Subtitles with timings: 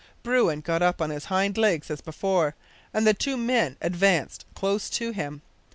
[0.23, 2.55] Bruin got up on his hind legs as before,
[2.91, 5.43] and the two men advanced close to him.